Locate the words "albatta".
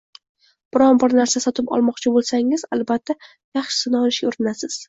2.79-3.19